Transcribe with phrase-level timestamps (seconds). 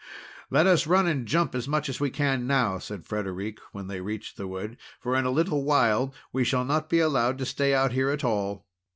[0.49, 4.01] "Let us run and jump as much as we can now," said Frederic, when they
[4.01, 7.75] reached the wood, "for in a little while we shall not be allowed to stay
[7.75, 8.65] out here at all!"